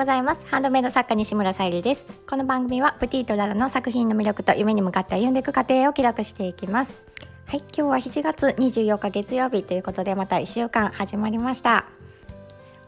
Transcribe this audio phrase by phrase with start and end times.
[0.00, 0.46] ございます。
[0.46, 2.06] ハンドメイド作家西村さゆりです。
[2.26, 7.02] この番組はプティとララの作品の魅力と夢に向かって歩んでいく過程を記録していきます。
[7.44, 11.84] はい今日は7月24日月曜日ということでまた1週間始まりました。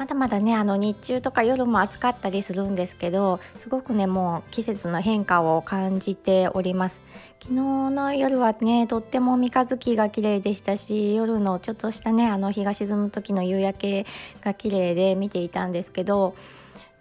[0.00, 6.98] まだまだねあの日中とか夜も暑かったりするんですけどすごくねもう季節の変化を感じております。
[7.40, 14.06] 昨日の夜はねとっても三日月が綺麗でしたし夜のちょっとしたねあの日が沈む時の夕焼け
[14.40, 16.34] が綺麗で見ていたんですけど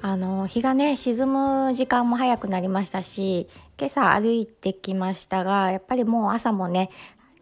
[0.00, 3.48] あの日がね沈む時間も早くなりましたし
[3.78, 6.90] 今朝歩いてきましたがやっぱりもう朝もね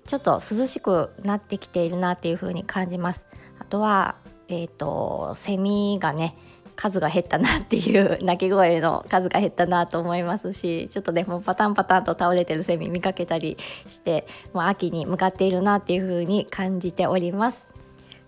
[0.06, 3.27] ちょっと涼しくなってきているなっていう風に感じます
[3.59, 4.16] あとは
[4.48, 6.37] えっ、ー、とセミがね
[6.77, 13.57] 数が減ったなっていう鳴き声の数が減ったなと思いますしちょっとねもうパタンパタンと倒れてるセミ見かけたり
[13.88, 17.74] してもう秋に向かっているなっていう風に感じております。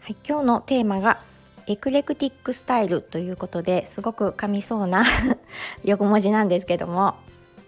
[0.01, 1.19] はい、今日のテーマが
[1.69, 5.05] エクレクティックスタイルということですごく噛みそうな
[5.84, 7.17] 横文字なんですけども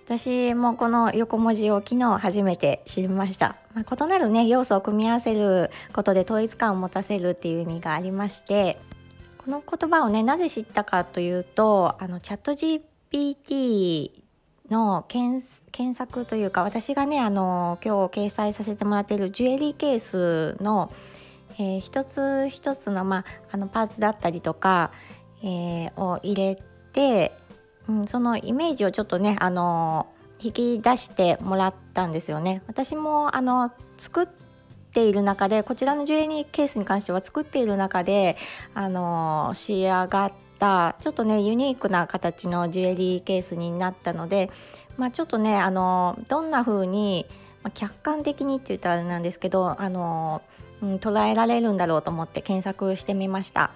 [0.06, 8.78] 私もこの横文字を昨日初めて知りました、まあ、異なるね要素を組み合わせることで統一感を持たせるっていう意味がありまして
[9.36, 14.10] この言葉をねなぜ知ったかというとあのチャット GPT
[14.70, 15.42] の検
[15.94, 20.90] 索というか私がねあの今日掲載させてもらっているジュエリーケースの、
[21.60, 24.90] えー、一つ一つの,、まあ、あのパーツだったりとか、
[25.42, 26.58] えー、を入れ
[26.92, 27.32] て
[27.90, 30.06] うん、そのイメージをちょっとねあの
[30.40, 32.62] 引き出してもらったんですよね。
[32.66, 34.26] 私もあの作っ
[34.92, 38.36] ている中でこちらのジュエリーケースに関しては作っている中で
[38.74, 44.50] あの仕上がったちょっとねユニークな形のジュエリーケースになったので、
[44.96, 47.26] まあ、ちょっとねあのどんな風に、
[47.62, 50.42] まあ、客観的にって言ったらあれなんですけどあの、
[50.82, 53.70] うん、捉えられるんだろうと思って検索してみました。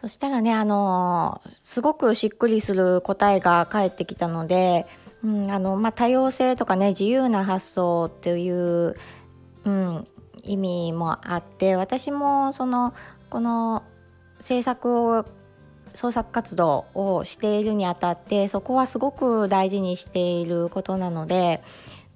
[0.00, 4.86] そしたらね、あのすごくしっくりする答えが返ってきたので、
[5.24, 8.96] うんあのまあ、多様性とかね自由な発想っていう、
[9.64, 10.06] うん、
[10.42, 12.94] 意味もあって私もその
[13.30, 13.82] この
[14.38, 15.24] 制作を
[15.94, 21.62] 創作活動をしているにあたってそこはすごく大事にしていることなので、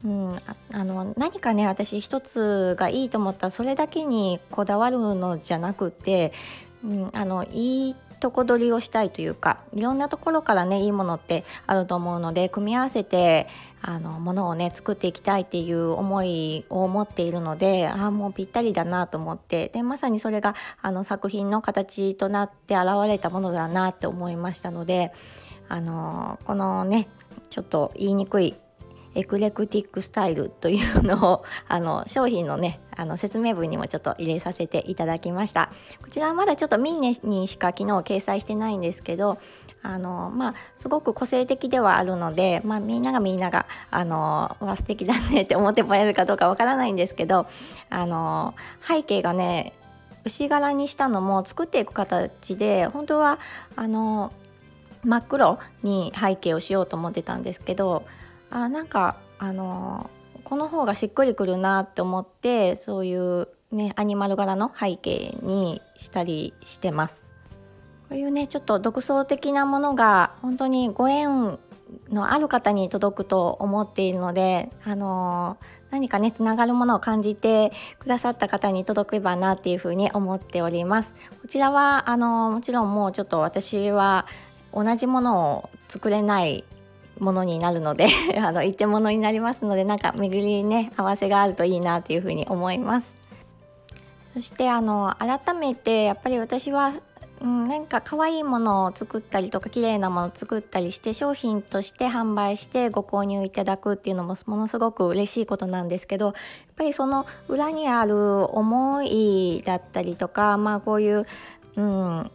[0.05, 0.41] うん、
[0.73, 6.33] あの何かね私一つがいいと思ったらそれだけにこだわるのじゃなくて
[6.85, 13.49] うん、あのいいとこ取りをしたいというかいろんなところからねいいものってあると思うので組み合わせて
[13.81, 25.13] あのものをね作っていきたいっていう思いを持っているのでああもうぴったりだなと思ってでまさにそれがあの作品の形となって現れたものだなって思いましたので
[25.69, 27.09] あのこのね
[27.49, 28.55] ちょっと言いにくい
[29.15, 35.71] エクレクティックスタイルというのをあの商品のねあの説明文にもちょっと入れさせていただきました。
[36.03, 39.39] こちらはまだちょっとミーネにしか昨日掲載してないんですけど
[39.83, 47.47] あのまあすごく個性的ではあるので、まあ、みんながみんながあのわ素敵だねって思ってもらえるかどうかわからないんですけど
[47.89, 48.55] あの
[48.87, 49.73] 背景がね
[50.25, 53.39] 牛柄にしたのも作っていく形で本当は
[53.77, 54.33] あの
[55.03, 58.05] 真っ黒に背景をしようと思ってたんですけど
[58.51, 60.11] あなんかあの
[60.45, 67.31] この方がしっくりくるなって思ってそういうねアニマル柄の背景にしたりしてます。
[68.09, 71.59] こういうねちょっと独創的なものが本当にご縁
[72.09, 75.57] のある方に届くと思っているので、あの
[75.91, 81.13] 何かねつながるものを感じてくださった方に届けばなっていうふうに思っております。
[81.43, 84.27] こちらはあのもちろんもうちょっと私は
[84.73, 86.65] 同じものを作れない
[87.21, 88.09] ものになるので
[88.43, 93.15] あの一点物になりますのでなんか巡りね合わせがあるといいなっていうふうに思います。
[94.35, 96.93] そしてあの改めてやっぱり私は、
[97.41, 106.35] うん、なんか可愛いものを作ったりとか綺麗なものを作ったりして商品として販売してご購入いただくっていうのもものすごく嬉しいことなんですけどやっ
[106.77, 111.27] ぱりその裏にある思いだったりとかまあこういう、
[111.75, 112.31] うん、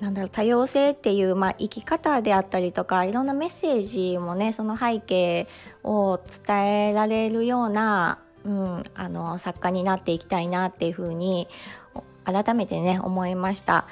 [0.00, 5.48] なんだろう多様性っていう、まあ、生き方であったりとかいろんなメッセージもねその背景
[5.82, 11.48] を伝えられるような、うん、あの作家になっていきたいなっていうふうに
[12.24, 13.86] 改めてね思いました。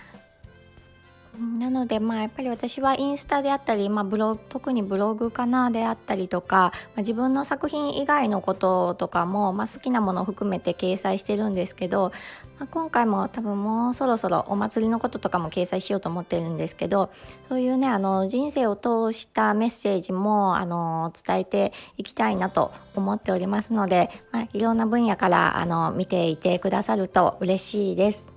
[1.38, 12.12] なのでまあやっぱり私はインスタであったり、まあ、ブロ特にブログかなであったりとか、まあ、自分の作品以外のこととかも、まあ、好きなものを含めて掲載してるんですけど、
[12.58, 17.10] まあ、今回も多分もうそろそろお祭りのこととかも掲載しようと思ってるんですけど
[17.48, 28.31] そういうねあの人生を通したメッセージもあの伝えていきたいなと思っておりますので、まあ、いろんな分野からあの見ていてくださると嬉しいです。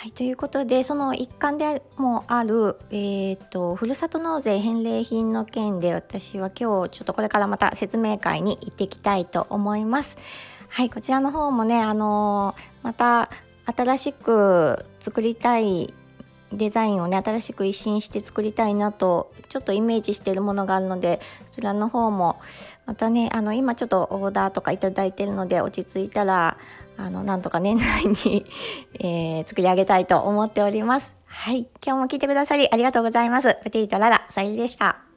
[0.00, 10.16] はい、ということでその一環でもある、えーと、ふるさと納税返礼品の件で私は今日ちょっとこれからまた説明会に行ってきたいと思います。
[10.68, 13.28] はい、こちらの方もね、あのー、また
[13.66, 15.92] 新しく作りたい
[16.52, 22.40] デザインをね新しく一新して作りたいなとちょっとイメージしてるものがあるのでそちらの方も
[22.86, 26.56] またねあの今ちょっとオーダーとか頂いてるので落ち着いたら
[26.98, 28.44] あのなんとか年内に
[29.00, 31.12] えー、作り上げたいと思っております。
[31.26, 33.56] はい今日も聞いてくださりありがとうございます。
[33.62, 35.07] プティとララさゆりでした。